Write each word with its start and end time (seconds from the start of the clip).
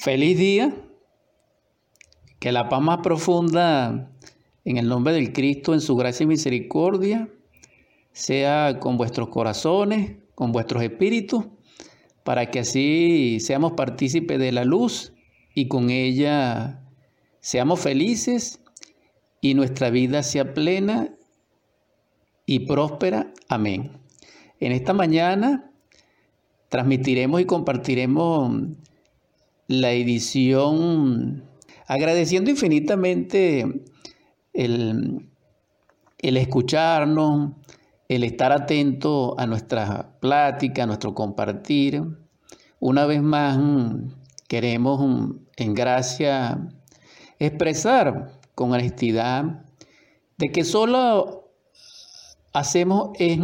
Feliz 0.00 0.38
día. 0.38 0.74
Que 2.38 2.52
la 2.52 2.70
paz 2.70 2.80
más 2.80 3.00
profunda 3.02 4.10
en 4.64 4.78
el 4.78 4.88
nombre 4.88 5.12
del 5.12 5.34
Cristo, 5.34 5.74
en 5.74 5.82
su 5.82 5.94
gracia 5.94 6.24
y 6.24 6.26
misericordia, 6.26 7.28
sea 8.12 8.78
con 8.80 8.96
vuestros 8.96 9.28
corazones, 9.28 10.16
con 10.34 10.52
vuestros 10.52 10.82
espíritus, 10.82 11.44
para 12.24 12.50
que 12.50 12.60
así 12.60 13.40
seamos 13.40 13.72
partícipes 13.72 14.38
de 14.38 14.52
la 14.52 14.64
luz 14.64 15.12
y 15.54 15.68
con 15.68 15.90
ella 15.90 16.82
seamos 17.40 17.80
felices 17.80 18.62
y 19.42 19.52
nuestra 19.52 19.90
vida 19.90 20.22
sea 20.22 20.54
plena 20.54 21.14
y 22.46 22.60
próspera. 22.60 23.34
Amén. 23.50 23.98
En 24.60 24.72
esta 24.72 24.94
mañana 24.94 25.70
transmitiremos 26.70 27.42
y 27.42 27.44
compartiremos 27.44 28.78
la 29.70 29.92
edición 29.92 31.44
agradeciendo 31.86 32.50
infinitamente 32.50 33.84
el, 34.52 35.30
el 36.18 36.36
escucharnos, 36.36 37.52
el 38.08 38.24
estar 38.24 38.50
atento 38.50 39.38
a 39.38 39.46
nuestra 39.46 40.18
plática, 40.18 40.82
a 40.82 40.86
nuestro 40.86 41.14
compartir. 41.14 42.02
Una 42.80 43.06
vez 43.06 43.22
más 43.22 43.60
queremos 44.48 45.36
en 45.56 45.74
gracia 45.74 46.68
expresar 47.38 48.40
con 48.56 48.72
honestidad 48.72 49.64
de 50.36 50.50
que 50.50 50.64
solo 50.64 51.52
hacemos 52.52 53.10
es 53.20 53.38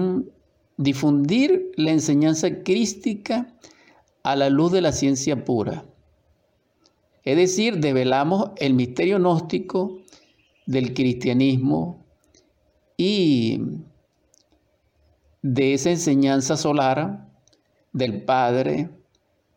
difundir 0.77 1.70
la 1.77 1.92
enseñanza 1.92 2.64
crística 2.64 3.46
a 4.24 4.34
la 4.34 4.50
luz 4.50 4.72
de 4.72 4.80
la 4.80 4.90
ciencia 4.90 5.44
pura. 5.44 5.84
Es 7.27 7.36
decir, 7.36 7.78
develamos 7.78 8.52
el 8.56 8.72
misterio 8.72 9.19
gnóstico 9.19 9.98
del 10.64 10.94
cristianismo 10.94 12.06
y 12.96 13.60
de 15.42 15.74
esa 15.74 15.91
enseñanza 15.91 16.56
solar 16.56 17.28
del 17.92 18.22
Padre, 18.22 18.88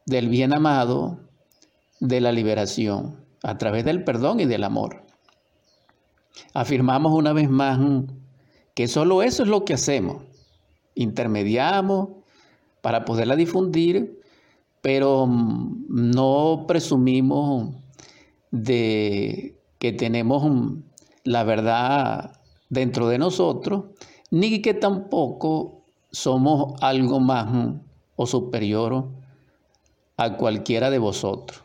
del 0.05 0.27
bien 0.27 0.53
amado, 0.53 1.21
de 2.01 2.19
la 2.19 2.33
liberación, 2.33 3.23
a 3.43 3.57
través 3.57 3.85
del 3.85 4.03
perdón 4.03 4.41
y 4.41 4.45
del 4.45 4.65
amor. 4.65 5.05
Afirmamos 6.53 7.13
una 7.13 7.31
vez 7.31 7.49
más 7.49 7.79
que 8.75 8.89
solo 8.89 9.23
eso 9.23 9.43
es 9.43 9.49
lo 9.49 9.63
que 9.63 9.75
hacemos 9.75 10.23
intermediamos 10.99 12.09
para 12.81 13.05
poderla 13.05 13.37
difundir, 13.37 14.18
pero 14.81 15.25
mm, 15.27 15.85
no 15.87 16.65
presumimos 16.67 17.75
de 18.51 19.57
que 19.77 19.93
tenemos 19.93 20.43
mm, 20.49 20.83
la 21.23 21.43
verdad 21.43 22.39
dentro 22.69 23.07
de 23.07 23.17
nosotros, 23.17 23.85
ni 24.31 24.61
que 24.61 24.73
tampoco 24.73 25.85
somos 26.11 26.73
algo 26.81 27.19
más 27.19 27.51
mm, 27.51 27.81
o 28.15 28.25
superior 28.25 29.07
a 30.17 30.35
cualquiera 30.37 30.89
de 30.89 30.99
vosotros. 30.99 31.63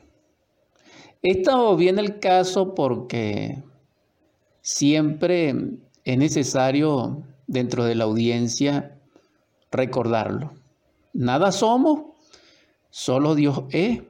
Esto 1.23 1.75
viene 1.77 2.03
el 2.03 2.21
caso 2.21 2.75
porque 2.75 3.63
siempre 4.61 5.55
es 6.05 6.19
necesario 6.19 7.23
dentro 7.47 7.85
de 7.85 7.95
la 7.95 8.05
audiencia 8.05 8.99
recordarlo. 9.73 10.53
Nada 11.13 11.51
somos, 11.51 12.14
solo 12.95 13.35
Dios 13.35 13.63
es. 13.71 14.03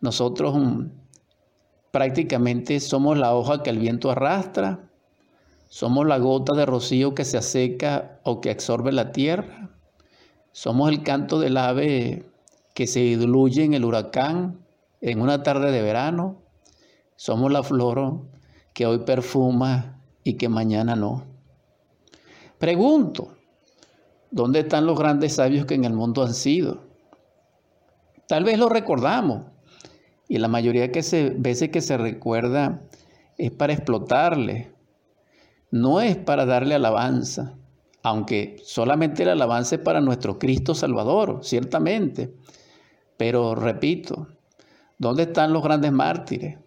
Nosotros 0.00 0.56
mm, 0.58 0.86
prácticamente 1.92 2.80
somos 2.80 3.16
la 3.16 3.32
hoja 3.36 3.62
que 3.62 3.70
el 3.70 3.78
viento 3.78 4.10
arrastra, 4.10 4.90
somos 5.68 6.04
la 6.04 6.18
gota 6.18 6.54
de 6.54 6.66
rocío 6.66 7.14
que 7.14 7.24
se 7.24 7.38
aseca 7.38 8.18
o 8.24 8.40
que 8.40 8.50
absorbe 8.50 8.90
la 8.90 9.12
tierra, 9.12 9.70
somos 10.50 10.90
el 10.90 11.04
canto 11.04 11.38
del 11.38 11.56
ave 11.56 12.28
que 12.74 12.88
se 12.88 12.98
diluye 12.98 13.62
en 13.62 13.74
el 13.74 13.84
huracán 13.84 14.58
en 15.00 15.20
una 15.20 15.44
tarde 15.44 15.70
de 15.70 15.82
verano, 15.82 16.42
somos 17.14 17.52
la 17.52 17.62
flor 17.62 18.22
que 18.72 18.86
hoy 18.86 18.98
perfuma 18.98 20.00
y 20.24 20.34
que 20.34 20.48
mañana 20.48 20.96
no. 20.96 21.22
Pregunto, 22.58 23.28
¿Dónde 24.32 24.58
están 24.58 24.84
los 24.84 24.98
grandes 24.98 25.34
sabios 25.34 25.64
que 25.64 25.74
en 25.74 25.84
el 25.84 25.92
mundo 25.92 26.24
han 26.24 26.34
sido? 26.34 26.93
Tal 28.26 28.44
vez 28.44 28.58
lo 28.58 28.68
recordamos 28.68 29.42
y 30.28 30.38
la 30.38 30.48
mayoría 30.48 30.88
de 30.88 31.34
veces 31.38 31.68
que 31.68 31.80
se 31.80 31.96
recuerda 31.98 32.82
es 33.36 33.50
para 33.50 33.72
explotarle, 33.72 34.72
no 35.70 36.00
es 36.00 36.16
para 36.16 36.46
darle 36.46 36.74
alabanza, 36.74 37.54
aunque 38.02 38.56
solamente 38.64 39.24
el 39.24 39.30
alabanza 39.30 39.76
es 39.76 39.80
para 39.80 40.00
nuestro 40.00 40.38
Cristo 40.38 40.74
Salvador, 40.74 41.40
ciertamente. 41.42 42.34
Pero 43.16 43.54
repito, 43.54 44.28
¿dónde 44.98 45.24
están 45.24 45.52
los 45.52 45.62
grandes 45.62 45.92
mártires? 45.92 46.58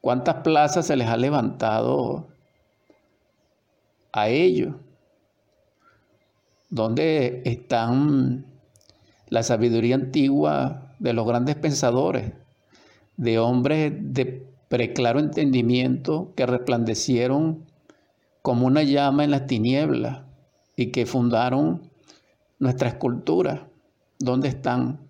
¿Cuántas 0.00 0.36
plazas 0.36 0.86
se 0.86 0.96
les 0.96 1.08
ha 1.08 1.16
levantado 1.16 2.28
a 4.12 4.28
ellos? 4.28 4.74
¿Dónde 6.68 7.42
están 7.44 8.51
la 9.32 9.42
sabiduría 9.42 9.94
antigua 9.94 10.94
de 10.98 11.14
los 11.14 11.26
grandes 11.26 11.56
pensadores, 11.56 12.34
de 13.16 13.38
hombres 13.38 13.90
de 13.98 14.46
preclaro 14.68 15.20
entendimiento 15.20 16.34
que 16.36 16.44
resplandecieron 16.44 17.64
como 18.42 18.66
una 18.66 18.82
llama 18.82 19.24
en 19.24 19.30
las 19.30 19.46
tinieblas 19.46 20.20
y 20.76 20.88
que 20.88 21.06
fundaron 21.06 21.90
nuestra 22.58 22.90
escultura? 22.90 23.68
¿Dónde 24.18 24.48
están? 24.48 25.00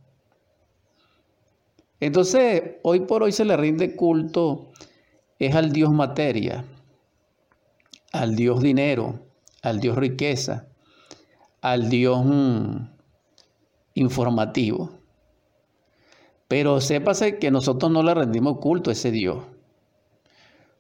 Entonces, 1.99 2.77
hoy 2.85 3.01
por 3.01 3.25
hoy 3.25 3.33
se 3.33 3.45
le 3.45 3.57
rinde 3.57 3.97
culto 3.97 4.71
es 5.41 5.57
al 5.57 5.73
Dios 5.73 5.91
materia, 5.91 6.65
al 8.13 8.37
Dios 8.37 8.63
dinero, 8.63 9.19
al 9.63 9.81
Dios 9.81 9.97
riqueza, 9.97 10.69
al 11.61 11.91
Dios 11.91 12.25
mm, 12.25 12.93
informativo. 13.95 14.91
Pero 16.49 16.81
sépase 16.81 17.39
que 17.39 17.51
nosotros 17.51 17.91
no 17.91 18.03
le 18.03 18.15
rendimos 18.15 18.59
culto 18.59 18.91
a 18.91 18.93
ese 18.93 19.11
Dios, 19.11 19.45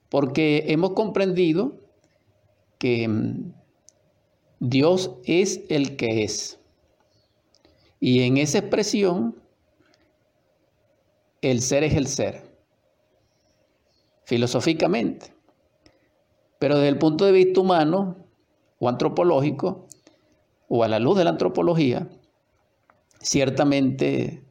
porque 0.09 0.65
hemos 0.69 0.93
comprendido 0.93 1.81
que 2.78 3.09
mm, 3.09 3.55
Dios 4.61 5.12
es 5.25 5.62
el 5.69 5.97
que 5.97 6.25
es. 6.25 6.61
Y 8.00 8.23
en 8.23 8.37
esa 8.37 8.59
expresión, 8.59 9.41
el 11.41 11.62
ser 11.62 11.84
es 11.84 11.94
el 11.94 12.06
ser, 12.06 12.43
filosóficamente. 14.25 15.34
Pero 16.59 16.77
desde 16.77 16.89
el 16.89 16.99
punto 16.99 17.25
de 17.25 17.33
vista 17.33 17.61
humano 17.61 18.27
o 18.79 18.89
antropológico, 18.89 19.87
o 20.69 20.84
a 20.84 20.89
la 20.89 20.99
luz 20.99 21.19
de 21.19 21.25
la 21.25 21.31
antropología, 21.31 22.09
ciertamente 23.22 24.44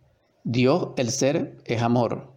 Dios, 0.44 0.90
el 0.98 1.12
ser, 1.12 1.58
es 1.66 1.82
amor. 1.82 2.34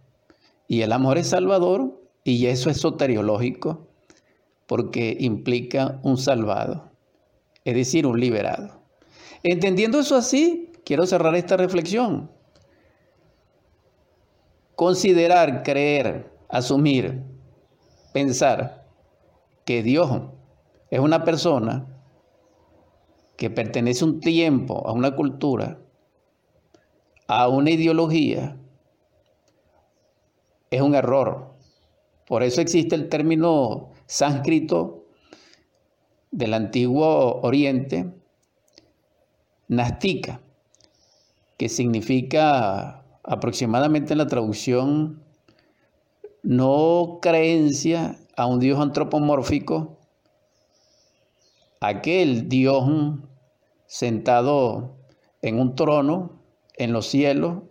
Y 0.67 0.81
el 0.81 0.91
amor 0.91 1.17
es 1.17 1.27
salvador 1.27 2.01
y 2.23 2.47
eso 2.47 2.69
es 2.69 2.77
soteriológico 2.77 3.87
porque 4.67 5.15
implica 5.19 5.99
un 6.03 6.17
salvado, 6.17 6.91
es 7.63 7.75
decir, 7.75 8.07
un 8.07 8.19
liberado. 8.19 8.81
Entendiendo 9.43 9.99
eso 9.99 10.15
así, 10.15 10.71
quiero 10.83 11.05
cerrar 11.05 11.35
esta 11.35 11.55
reflexión. 11.55 12.31
Considerar, 14.75 15.63
creer, 15.63 16.31
asumir, 16.49 17.21
pensar 18.11 18.87
que 19.65 19.83
Dios 19.83 20.09
es 20.89 20.99
una 20.99 21.23
persona 21.23 21.85
que 23.37 23.49
pertenece 23.49 24.03
un 24.03 24.19
tiempo, 24.19 24.87
a 24.87 24.93
una 24.93 25.15
cultura, 25.15 25.79
a 27.27 27.47
una 27.47 27.71
ideología, 27.71 28.57
es 30.69 30.81
un 30.81 30.95
error. 30.95 31.53
Por 32.27 32.43
eso 32.43 32.61
existe 32.61 32.95
el 32.95 33.09
término 33.09 33.91
sánscrito 34.07 35.05
del 36.31 36.53
antiguo 36.53 37.41
Oriente, 37.41 38.13
nastica, 39.67 40.41
que 41.57 41.69
significa 41.69 43.03
aproximadamente 43.23 44.13
en 44.13 44.19
la 44.19 44.27
traducción 44.27 45.23
no 46.43 47.19
creencia 47.21 48.19
a 48.35 48.45
un 48.45 48.59
Dios 48.59 48.79
antropomórfico, 48.79 49.97
aquel 51.79 52.49
Dios 52.49 52.83
sentado 53.87 54.97
en 55.41 55.59
un 55.59 55.75
trono 55.75 56.44
en 56.77 56.93
los 56.93 57.07
cielos, 57.07 57.63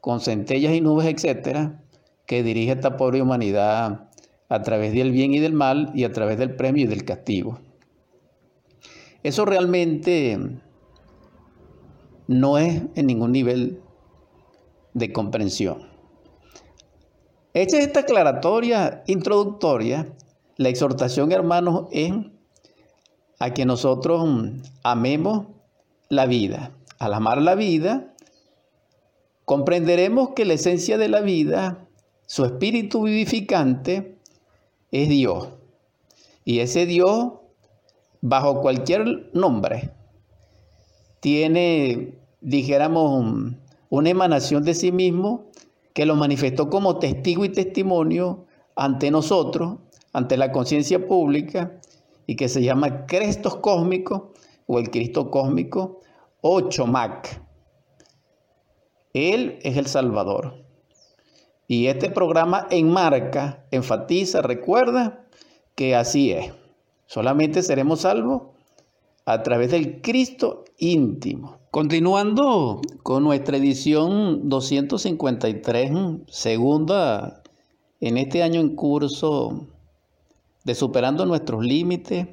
con 0.00 0.20
centellas 0.20 0.74
y 0.74 0.80
nubes, 0.80 1.06
etcétera, 1.06 1.82
que 2.26 2.42
dirige 2.42 2.72
esta 2.72 2.96
pobre 2.96 3.22
humanidad 3.22 4.08
a 4.48 4.62
través 4.62 4.92
del 4.92 5.12
bien 5.12 5.34
y 5.34 5.40
del 5.40 5.52
mal 5.52 5.90
y 5.94 6.04
a 6.04 6.12
través 6.12 6.38
del 6.38 6.54
premio 6.54 6.84
y 6.84 6.86
del 6.86 7.04
castigo. 7.04 7.60
Eso 9.22 9.44
realmente 9.44 10.38
no 12.26 12.58
es 12.58 12.82
en 12.94 13.06
ningún 13.06 13.32
nivel 13.32 13.80
de 14.94 15.12
comprensión. 15.12 15.88
Hecha 17.54 17.78
esta 17.78 18.00
aclaratoria 18.00 19.02
introductoria, 19.06 20.14
la 20.56 20.68
exhortación, 20.68 21.32
hermanos, 21.32 21.86
es 21.90 22.12
a 23.38 23.54
que 23.54 23.64
nosotros 23.64 24.28
amemos 24.82 25.46
la 26.08 26.26
vida. 26.26 26.72
Al 26.98 27.14
amar 27.14 27.40
la 27.40 27.54
vida, 27.54 28.14
comprenderemos 29.48 30.34
que 30.36 30.44
la 30.44 30.52
esencia 30.52 30.98
de 30.98 31.08
la 31.08 31.22
vida, 31.22 31.88
su 32.26 32.44
espíritu 32.44 33.04
vivificante, 33.04 34.18
es 34.90 35.08
Dios. 35.08 35.48
Y 36.44 36.58
ese 36.58 36.84
Dios, 36.84 37.32
bajo 38.20 38.60
cualquier 38.60 39.30
nombre, 39.32 39.94
tiene, 41.20 42.18
dijéramos, 42.42 43.54
una 43.88 44.10
emanación 44.10 44.64
de 44.64 44.74
sí 44.74 44.92
mismo 44.92 45.46
que 45.94 46.04
lo 46.04 46.14
manifestó 46.14 46.68
como 46.68 46.98
testigo 46.98 47.46
y 47.46 47.48
testimonio 47.48 48.44
ante 48.76 49.10
nosotros, 49.10 49.78
ante 50.12 50.36
la 50.36 50.52
conciencia 50.52 51.06
pública, 51.06 51.80
y 52.26 52.36
que 52.36 52.50
se 52.50 52.62
llama 52.62 53.06
Crestos 53.06 53.56
Cósmico 53.56 54.34
o 54.66 54.78
el 54.78 54.90
Cristo 54.90 55.30
Cósmico 55.30 56.02
o 56.42 56.68
Chomac. 56.68 57.47
Él 59.18 59.58
es 59.62 59.76
el 59.76 59.86
Salvador. 59.86 60.64
Y 61.66 61.86
este 61.86 62.10
programa 62.10 62.66
enmarca, 62.70 63.66
enfatiza, 63.70 64.40
recuerda 64.40 65.26
que 65.74 65.94
así 65.94 66.32
es. 66.32 66.52
Solamente 67.06 67.62
seremos 67.62 68.00
salvos 68.00 68.42
a 69.26 69.42
través 69.42 69.70
del 69.70 70.00
Cristo 70.00 70.64
íntimo. 70.78 71.58
Continuando 71.70 72.80
con 73.02 73.24
nuestra 73.24 73.58
edición 73.58 74.48
253, 74.48 75.90
segunda 76.28 77.42
en 78.00 78.16
este 78.16 78.42
año 78.42 78.60
en 78.60 78.74
curso 78.74 79.66
de 80.64 80.74
Superando 80.74 81.26
nuestros 81.26 81.62
Límites, 81.62 82.28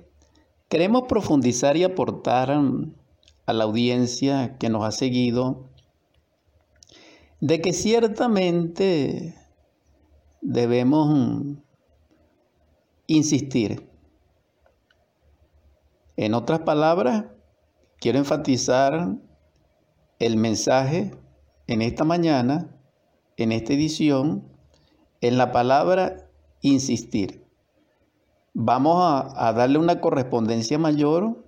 queremos 0.70 1.04
profundizar 1.10 1.76
y 1.76 1.84
aportar 1.84 2.52
a 2.52 3.54
la 3.54 3.64
audiencia 3.66 4.58
que 4.58 4.70
nos 4.70 4.86
ha 4.86 4.92
seguido 4.92 5.66
de 7.40 7.62
que 7.62 7.74
ciertamente 7.74 9.36
debemos 10.42 11.58
insistir. 13.08 13.90
En 16.18 16.34
otras 16.34 16.62
palabras, 16.62 17.26
quiero 18.00 18.20
enfatizar 18.20 19.18
el 20.20 20.38
mensaje 20.38 21.12
en 21.68 21.82
esta 21.82 22.04
mañana, 22.04 22.76
en 23.38 23.52
esta 23.52 23.74
edición, 23.74 24.48
en 25.22 25.38
la 25.38 25.52
palabra 25.52 26.30
insistir. 26.62 27.46
Vamos 28.54 28.98
a, 29.00 29.52
darle 29.54 29.80
una 29.80 30.00
correspondencia 30.00 30.78
mayor 30.78 31.44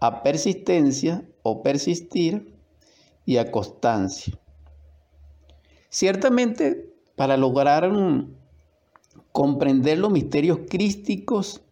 a 0.00 0.22
persistencia 0.22 1.24
o 1.42 1.62
persistir 1.62 2.58
y 3.24 3.38
a 3.38 3.50
constancia. 3.50 4.39
Ciertamente, 5.90 6.94
para 7.16 7.36
lograr 7.36 7.90
comprender 9.32 9.98
los 9.98 10.12
misterios 10.12 10.60
crísticos 10.68 11.62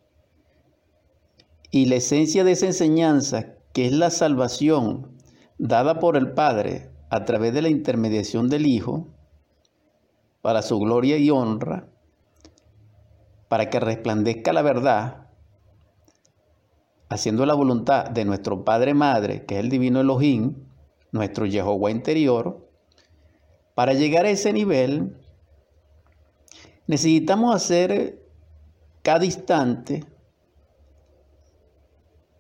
y 1.71 1.87
la 1.87 1.97
esencia 1.97 2.43
de 2.43 2.53
esa 2.53 2.67
enseñanza, 2.67 3.55
que 3.73 3.87
es 3.87 3.93
la 3.93 4.11
salvación 4.11 5.13
dada 5.57 6.01
por 6.01 6.17
el 6.17 6.33
Padre 6.33 6.91
a 7.11 7.25
través 7.25 7.55
de 7.55 7.63
la 7.63 7.69
intermediación 7.69 8.49
del 8.49 8.67
Hijo, 8.67 9.07
para 10.43 10.63
su 10.63 10.81
gloria 10.81 11.17
y 11.17 11.31
honra, 11.31 11.89
para 13.49 13.71
que 13.71 13.79
resplandezca 13.79 14.53
la 14.53 14.63
verdad, 14.63 15.29
haciendo 17.09 17.47
la 17.47 17.55
voluntad 17.55 18.11
de 18.11 18.25
nuestro 18.25 18.65
Padre 18.65 18.95
Madre, 18.95 19.47
que 19.47 19.55
es 19.55 19.61
el 19.61 19.71
divino 19.71 20.01
Elohim, 20.01 20.57
nuestro 21.13 21.47
Jehová 21.47 21.91
interior, 21.93 22.68
para 23.79 23.95
llegar 23.95 24.27
a 24.27 24.31
ese 24.31 24.53
nivel, 24.53 25.17
necesitamos 26.89 27.55
hacer 27.55 28.29
cada 29.03 29.25
instante 29.25 30.05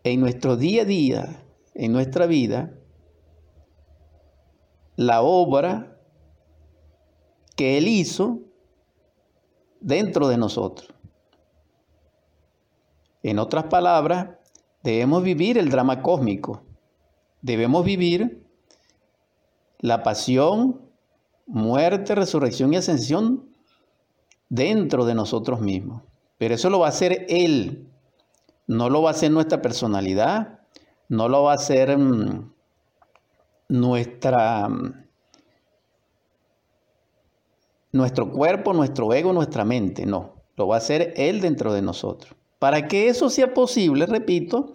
en 0.02 0.18
nuestro 0.18 0.56
día 0.56 0.82
a 0.82 0.84
día, 0.84 1.46
en 1.74 1.92
nuestra 1.92 2.26
vida, 2.26 2.76
la 4.96 5.22
obra 5.22 5.96
que 7.54 7.78
Él 7.78 7.86
hizo 7.86 8.40
dentro 9.78 10.26
de 10.26 10.38
nosotros. 10.38 10.92
En 13.22 13.38
otras 13.38 13.66
palabras, 13.66 14.30
debemos 14.82 15.22
vivir 15.22 15.56
el 15.56 15.70
drama 15.70 16.02
cósmico. 16.02 16.64
Debemos 17.42 17.84
vivir 17.84 18.44
la 19.78 20.02
pasión, 20.02 20.87
muerte, 21.48 22.14
resurrección 22.14 22.72
y 22.72 22.76
ascensión 22.76 23.48
dentro 24.48 25.04
de 25.04 25.14
nosotros 25.14 25.60
mismos. 25.60 26.02
Pero 26.36 26.54
eso 26.54 26.70
lo 26.70 26.78
va 26.78 26.86
a 26.86 26.90
hacer 26.90 27.26
Él, 27.28 27.88
no 28.66 28.90
lo 28.90 29.02
va 29.02 29.10
a 29.10 29.12
hacer 29.12 29.30
nuestra 29.30 29.60
personalidad, 29.60 30.60
no 31.08 31.28
lo 31.28 31.42
va 31.42 31.52
a 31.52 31.56
hacer 31.56 31.96
mm, 31.96 32.52
nuestra, 33.68 34.68
mm, 34.68 35.06
nuestro 37.92 38.30
cuerpo, 38.30 38.74
nuestro 38.74 39.12
ego, 39.12 39.32
nuestra 39.32 39.64
mente, 39.64 40.06
no, 40.06 40.34
lo 40.56 40.68
va 40.68 40.76
a 40.76 40.78
hacer 40.78 41.14
Él 41.16 41.40
dentro 41.40 41.72
de 41.72 41.82
nosotros. 41.82 42.34
Para 42.58 42.88
que 42.88 43.08
eso 43.08 43.30
sea 43.30 43.54
posible, 43.54 44.06
repito, 44.06 44.74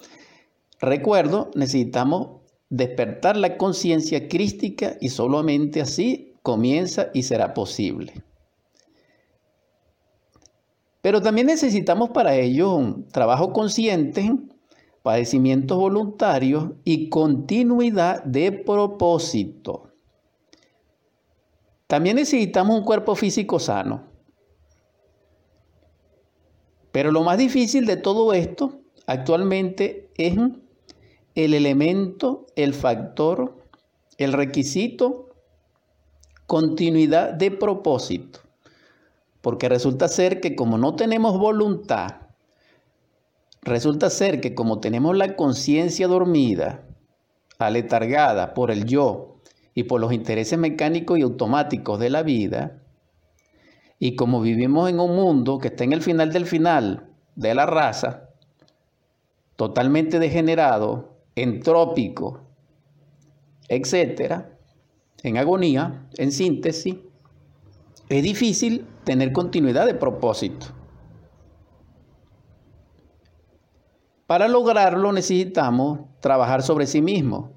recuerdo, 0.79 1.51
necesitamos 1.53 2.41
despertar 2.69 3.37
la 3.37 3.57
conciencia 3.57 4.27
crística 4.27 4.97
y 4.99 5.09
solamente 5.09 5.79
así 5.79 6.32
comienza 6.43 7.09
y 7.13 7.23
será 7.23 7.53
posible. 7.53 8.13
Pero 11.01 11.21
también 11.21 11.47
necesitamos 11.47 12.11
para 12.11 12.35
ello 12.35 12.75
un 12.75 13.07
trabajo 13.07 13.51
consciente, 13.51 14.31
padecimientos 15.01 15.77
voluntarios 15.77 16.71
y 16.83 17.09
continuidad 17.09 18.23
de 18.23 18.51
propósito. 18.51 19.91
También 21.87 22.17
necesitamos 22.17 22.77
un 22.77 22.85
cuerpo 22.85 23.15
físico 23.15 23.59
sano. 23.59 24.05
Pero 26.91 27.11
lo 27.11 27.23
más 27.23 27.37
difícil 27.37 27.85
de 27.85 27.97
todo 27.97 28.33
esto 28.33 28.81
actualmente 29.07 30.09
es 30.15 30.37
el 31.35 31.53
elemento, 31.53 32.45
el 32.55 32.73
factor, 32.73 33.57
el 34.17 34.31
requisito 34.31 35.32
continuidad 36.47 37.33
de 37.33 37.51
propósito. 37.51 38.39
Porque 39.41 39.69
resulta 39.69 40.07
ser 40.07 40.39
que 40.39 40.55
como 40.55 40.77
no 40.77 40.95
tenemos 40.95 41.37
voluntad, 41.37 42.21
resulta 43.61 44.09
ser 44.09 44.41
que 44.41 44.55
como 44.55 44.79
tenemos 44.79 45.17
la 45.17 45.35
conciencia 45.35 46.07
dormida, 46.07 46.85
aletargada 47.59 48.53
por 48.53 48.71
el 48.71 48.85
yo 48.85 49.37
y 49.73 49.83
por 49.83 50.01
los 50.01 50.13
intereses 50.13 50.57
mecánicos 50.57 51.17
y 51.17 51.21
automáticos 51.21 51.99
de 51.99 52.09
la 52.09 52.23
vida, 52.23 52.79
y 53.99 54.15
como 54.15 54.41
vivimos 54.41 54.89
en 54.89 54.99
un 54.99 55.15
mundo 55.15 55.59
que 55.59 55.69
está 55.69 55.83
en 55.83 55.93
el 55.93 56.01
final 56.01 56.31
del 56.31 56.45
final 56.45 57.09
de 57.35 57.55
la 57.55 57.65
raza, 57.65 58.29
totalmente 59.55 60.19
degenerado, 60.19 61.15
entrópico, 61.35 62.41
etcétera, 63.69 64.52
en 65.23 65.37
agonía, 65.37 66.05
en 66.17 66.31
síntesis, 66.31 66.97
es 68.09 68.23
difícil 68.23 68.85
tener 69.05 69.31
continuidad 69.31 69.85
de 69.85 69.95
propósito. 69.95 70.67
Para 74.27 74.47
lograrlo 74.47 75.11
necesitamos 75.11 76.01
trabajar 76.19 76.61
sobre 76.61 76.87
sí 76.87 77.01
mismo, 77.01 77.51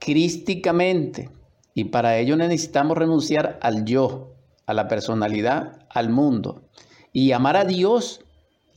crísticamente, 0.00 1.30
y 1.74 1.84
para 1.84 2.18
ello 2.18 2.36
necesitamos 2.36 2.98
renunciar 2.98 3.58
al 3.62 3.84
yo, 3.84 4.34
a 4.66 4.74
la 4.74 4.88
personalidad, 4.88 5.86
al 5.88 6.10
mundo, 6.10 6.68
y 7.12 7.32
amar 7.32 7.56
a 7.56 7.64
Dios, 7.64 8.24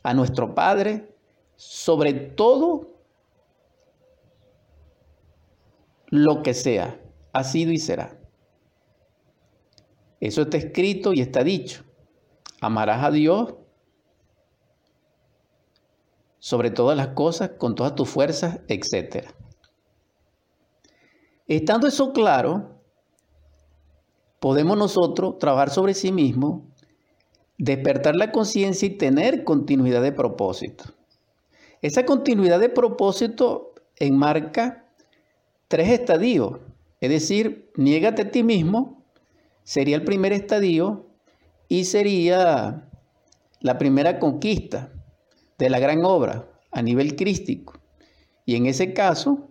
a 0.03 0.13
nuestro 0.13 0.53
Padre, 0.53 1.15
sobre 1.55 2.13
todo 2.13 2.95
lo 6.09 6.43
que 6.43 6.53
sea 6.53 6.99
ha 7.35 7.43
sido 7.43 7.73
y 7.73 7.77
será. 7.77 8.17
Eso 10.21 10.43
está 10.43 10.55
escrito 10.55 11.11
y 11.13 11.19
está 11.19 11.43
dicho. 11.43 11.83
Amarás 12.61 13.03
a 13.03 13.11
Dios 13.11 13.55
sobre 16.39 16.71
todas 16.71 16.95
las 16.95 17.09
cosas, 17.09 17.51
con 17.57 17.75
todas 17.75 17.93
tus 17.93 18.07
fuerzas, 18.07 18.61
etc. 18.69 19.27
Estando 21.45 21.87
eso 21.87 22.13
claro, 22.13 22.79
podemos 24.39 24.77
nosotros 24.77 25.37
trabajar 25.37 25.71
sobre 25.71 25.93
sí 25.93 26.13
mismos, 26.13 26.61
despertar 27.57 28.15
la 28.15 28.31
conciencia 28.31 28.87
y 28.87 28.97
tener 28.97 29.43
continuidad 29.43 30.01
de 30.01 30.13
propósito. 30.13 30.85
Esa 31.81 32.05
continuidad 32.05 32.61
de 32.61 32.69
propósito 32.69 33.73
enmarca 33.97 34.87
tres 35.67 35.89
estadios, 35.89 36.59
es 37.05 37.11
decir, 37.11 37.71
niégate 37.75 38.23
a 38.23 38.31
ti 38.31 38.41
mismo, 38.41 39.05
sería 39.63 39.95
el 39.95 40.03
primer 40.03 40.33
estadio 40.33 41.07
y 41.67 41.85
sería 41.85 42.89
la 43.59 43.77
primera 43.77 44.17
conquista 44.19 44.91
de 45.59 45.69
la 45.69 45.79
gran 45.79 46.03
obra 46.03 46.49
a 46.71 46.81
nivel 46.81 47.15
crístico. 47.15 47.79
Y 48.45 48.55
en 48.55 48.65
ese 48.65 48.93
caso, 48.93 49.49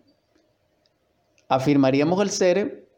afirmaríamos 1.49 2.21
el 2.23 2.31
ser 2.31 2.89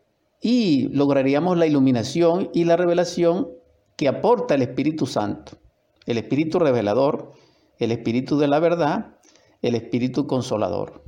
y 0.40 0.88
lograríamos 0.88 1.58
la 1.58 1.66
iluminación 1.66 2.50
y 2.54 2.64
la 2.64 2.76
revelación 2.76 3.50
que 3.96 4.08
aporta 4.08 4.54
el 4.54 4.62
Espíritu 4.62 5.06
Santo, 5.06 5.58
el 6.06 6.16
Espíritu 6.16 6.58
revelador, 6.58 7.32
el 7.78 7.92
Espíritu 7.92 8.38
de 8.38 8.48
la 8.48 8.58
verdad, 8.58 9.18
el 9.60 9.74
Espíritu 9.74 10.26
consolador. 10.26 11.02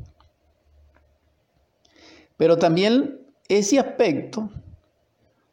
Pero 2.37 2.57
también 2.57 3.18
ese 3.49 3.79
aspecto 3.79 4.51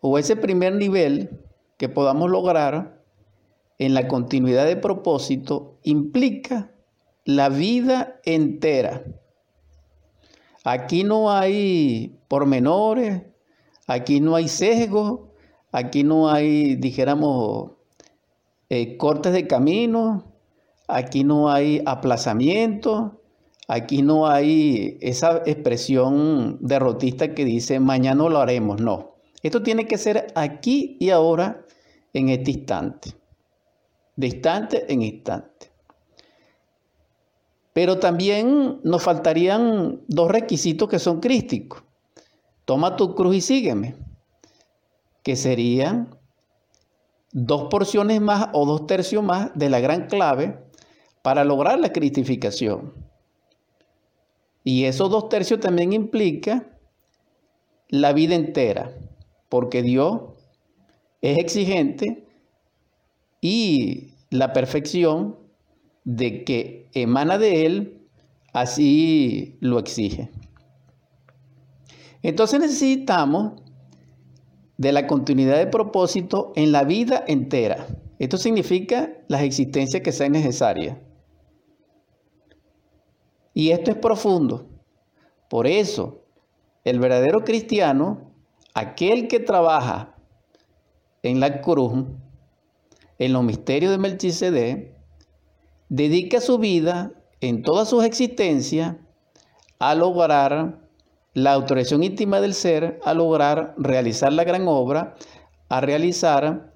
o 0.02 0.18
ese 0.18 0.36
primer 0.36 0.74
nivel 0.74 1.42
que 1.78 1.90
podamos 1.90 2.30
lograr 2.30 3.02
en 3.80 3.94
la 3.94 4.08
continuidad 4.08 4.66
de 4.66 4.76
propósito 4.76 5.80
implica 5.84 6.72
la 7.26 7.50
vida 7.50 8.20
entera. 8.24 9.04
Aquí 10.64 11.04
no 11.04 11.32
hay 11.32 12.20
pormenores, 12.28 13.24
aquí 13.88 14.20
no 14.20 14.36
hay 14.36 14.48
sesgos, 14.48 15.22
aquí 15.72 16.04
no 16.04 16.30
hay, 16.30 16.76
dijéramos, 16.76 17.72
eh, 18.70 18.98
cortes 18.98 19.34
de 19.34 19.48
camino, 19.48 20.34
aquí 20.88 21.24
no 21.24 21.50
hay 21.50 21.82
aplazamiento, 21.86 23.22
aquí 23.68 24.02
no 24.02 24.28
hay 24.28 24.98
esa 25.02 25.42
expresión 25.46 26.58
derrotista 26.62 27.34
que 27.34 27.46
dice 27.46 27.80
mañana 27.80 28.28
lo 28.30 28.40
haremos, 28.40 28.82
no. 28.82 29.16
Esto 29.44 29.64
tiene 29.64 29.88
que 29.88 29.98
ser 29.98 30.28
aquí 30.36 30.98
y 31.00 31.10
ahora 31.10 31.66
en 32.14 32.30
este 32.30 32.52
instante 32.52 33.16
de 34.16 34.28
instante 34.28 34.92
en 34.92 35.02
instante. 35.02 35.72
Pero 37.74 38.00
también 38.00 38.80
nos 38.84 39.04
faltarían 39.04 40.02
dos 40.08 40.32
requisitos 40.32 40.88
que 40.88 41.00
son 41.00 41.20
crísticos. 41.20 41.84
Toma 42.64 42.96
tu 42.96 43.14
cruz 43.16 43.36
y 43.36 43.42
sígueme, 43.42 43.96
que 45.24 45.36
serían 45.36 46.18
dos 47.32 47.68
porciones 47.70 48.22
más 48.22 48.50
o 48.54 48.66
dos 48.66 48.88
tercios 48.88 49.24
más 49.24 49.52
de 49.56 49.70
la 49.70 49.82
gran 49.82 50.08
clave 50.08 50.64
para 51.22 51.44
lograr 51.44 51.80
la 51.80 51.92
cristificación. 51.92 52.94
Y 54.66 54.86
esos 54.86 55.12
dos 55.12 55.30
tercios 55.30 55.60
también 55.60 55.94
implica 55.94 56.68
la 57.88 58.14
vida 58.14 58.34
entera, 58.34 58.98
porque 59.48 59.84
Dios 59.84 60.22
es 61.22 61.38
exigente 61.38 62.28
y 63.42 64.16
la 64.32 64.54
perfección 64.54 65.38
de 66.04 66.44
que 66.44 66.90
emana 66.94 67.38
de 67.38 67.68
Él, 67.68 68.08
así 68.54 69.56
lo 69.60 69.78
exige. 69.78 70.32
Entonces 72.24 72.60
necesitamos 72.60 73.62
de 74.78 74.92
la 74.92 75.06
continuidad 75.06 75.58
de 75.58 75.68
propósito 75.68 76.54
en 76.56 76.72
la 76.72 76.84
vida 76.84 77.24
entera. 77.28 77.86
Esto 78.18 78.38
significa 78.38 79.14
las 79.28 79.44
existencias 79.44 80.02
que 80.02 80.12
sean 80.12 80.32
necesarias. 80.32 80.98
Y 83.56 83.72
esto 83.72 83.90
es 83.90 83.98
profundo. 83.98 84.68
Por 85.50 85.66
eso, 85.66 86.26
el 86.84 87.00
verdadero 87.00 87.44
cristiano, 87.46 88.32
aquel 88.74 89.28
que 89.28 89.40
trabaja 89.40 90.14
en 91.24 91.40
la 91.40 91.62
cruz, 91.62 92.06
en 93.18 93.34
los 93.34 93.44
misterios 93.44 93.92
de 93.92 93.98
Melchizedek, 93.98 94.94
dedica 95.88 96.42
su 96.42 96.60
vida 96.60 97.14
en 97.40 97.64
todas 97.64 97.90
sus 97.90 98.04
existencias 98.04 98.98
a 99.80 99.96
lograr 99.96 100.82
la 101.34 101.54
autorización 101.54 102.04
íntima 102.04 102.42
del 102.42 102.54
ser, 102.54 103.00
a 103.06 103.14
lograr 103.14 103.74
realizar 103.78 104.34
la 104.34 104.44
gran 104.44 104.68
obra, 104.68 105.16
a 105.70 105.80
realizar 105.80 106.74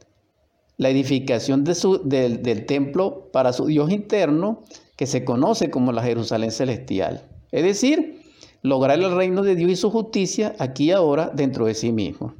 la 0.77 0.89
edificación 0.89 1.65
del 1.65 2.65
templo 2.65 3.29
para 3.33 3.51
su 3.51 3.65
Dios 3.65 3.91
interno, 3.91 4.63
que 4.99 5.07
se 5.07 5.23
conoce 5.23 5.69
como 5.69 5.93
la 5.93 6.03
Jerusalén 6.03 6.51
celestial. 6.51 7.21
Es 7.53 7.63
decir, 7.63 8.21
lograr 8.61 8.99
el 8.99 9.15
reino 9.15 9.43
de 9.43 9.55
Dios 9.55 9.71
y 9.71 9.75
su 9.77 9.91
justicia 9.91 10.57
aquí 10.59 10.87
y 10.87 10.91
ahora 10.91 11.31
dentro 11.33 11.67
de 11.67 11.73
sí 11.73 11.93
mismo. 11.93 12.33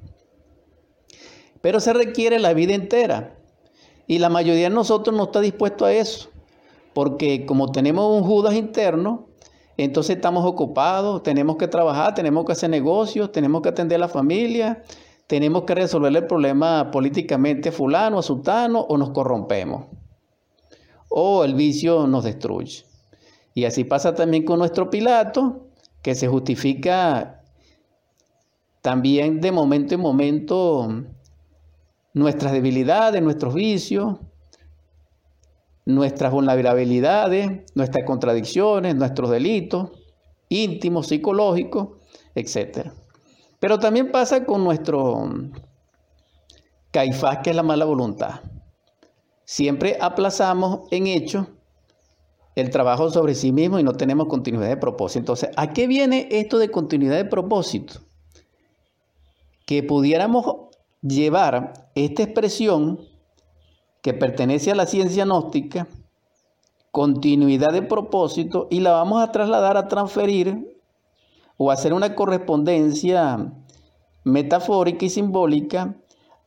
Pero 1.62 1.80
se 1.80 1.94
requiere 1.94 2.38
la 2.38 2.54
vida 2.54 2.74
entera, 2.74 3.40
y 4.08 4.20
la 4.20 4.28
mayoría 4.28 4.64
de 4.66 4.76
nosotros 4.76 5.16
no 5.16 5.24
está 5.24 5.40
dispuesto 5.40 5.86
a 5.86 5.94
eso, 5.94 6.32
porque 6.94 7.46
como 7.46 7.72
tenemos 7.72 8.12
un 8.14 8.28
Judas 8.28 8.56
interno, 8.56 9.30
entonces 9.78 10.18
estamos 10.18 10.44
ocupados, 10.46 11.24
tenemos 11.24 11.56
que 11.56 11.70
trabajar, 11.70 12.14
tenemos 12.14 12.44
que 12.44 12.52
hacer 12.52 12.70
negocios, 12.70 13.32
tenemos 13.32 13.62
que 13.62 13.70
atender 13.70 13.96
a 13.96 14.00
la 14.00 14.10
familia, 14.10 14.84
tenemos 15.28 15.64
que 15.64 15.76
resolver 15.76 16.14
el 16.14 16.28
problema 16.28 16.92
políticamente 16.92 17.70
a 17.70 17.72
fulano, 17.72 18.20
a 18.20 18.22
sultano, 18.22 18.82
o 18.82 18.98
nos 18.98 19.12
corrompemos. 19.12 19.86
O 21.10 21.44
el 21.44 21.56
vicio 21.56 22.08
nos 22.08 22.24
destruye. 22.24 22.86
Y 23.54 23.66
así 23.66 23.84
pasa 23.84 24.16
también 24.16 24.46
con 24.46 24.60
nuestro 24.60 24.90
Pilato, 24.90 25.68
que 26.02 26.16
se 26.16 26.28
justifica 26.28 27.44
también 28.82 29.42
de 29.42 29.52
momento 29.52 29.96
en 29.96 30.02
momento 30.02 30.88
nuestras 32.14 32.54
debilidades, 32.54 33.22
nuestros 33.22 33.54
vicios, 33.54 34.18
nuestras 35.86 36.32
vulnerabilidades, 36.32 37.64
nuestras 37.76 38.06
contradicciones, 38.06 38.96
nuestros 38.96 39.30
delitos 39.30 39.90
íntimos, 40.50 41.08
psicológicos, 41.08 41.90
etc. 42.36 42.90
Pero 43.60 43.80
también 43.80 44.12
pasa 44.12 44.46
con 44.46 44.64
nuestro 44.64 45.30
caifás, 46.92 47.40
que 47.44 47.52
es 47.52 47.56
la 47.56 47.64
mala 47.64 47.86
voluntad. 47.86 48.42
Siempre 49.50 49.98
aplazamos 50.00 50.82
en 50.92 51.08
hecho 51.08 51.48
el 52.54 52.70
trabajo 52.70 53.10
sobre 53.10 53.34
sí 53.34 53.52
mismo 53.52 53.80
y 53.80 53.84
no 53.84 53.94
tenemos 53.94 54.28
continuidad 54.28 54.70
de 54.70 54.78
propósito. 54.78 55.18
Entonces, 55.22 55.50
¿a 55.56 55.74
qué 55.74 55.88
viene 55.88 56.28
esto 56.30 56.60
de 56.60 56.70
continuidad 56.70 57.16
de 57.16 57.26
propósito? 57.26 57.96
Que 59.66 59.82
pudiéramos 59.82 60.68
llevar 61.02 61.90
esta 61.96 62.22
expresión 62.22 63.00
que 64.04 64.14
pertenece 64.14 64.70
a 64.70 64.76
la 64.76 64.86
ciencia 64.86 65.26
gnóstica, 65.26 65.88
continuidad 66.92 67.74
de 67.74 67.82
propósito, 67.82 68.68
y 68.70 68.82
la 68.82 68.92
vamos 68.92 69.20
a 69.24 69.32
trasladar 69.32 69.78
a 69.78 69.88
transferir 69.88 70.80
o 71.58 71.72
hacer 71.72 71.96
una 71.96 72.14
correspondencia 72.14 73.52
metafórica 74.24 75.06
y 75.06 75.10
simbólica 75.10 75.96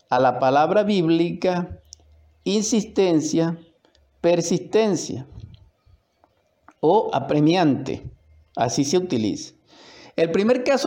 a 0.09 0.21
la 0.21 0.39
palabra 0.39 0.85
bíblica 0.85 1.82
insistencia, 2.45 3.59
persistencia 4.21 5.27
o 6.81 7.11
apremiante. 7.13 8.03
Así 8.57 8.85
se 8.85 8.99
utiliza. 8.99 9.55
El 10.17 10.31
primer 10.31 10.63
caso 10.63 10.81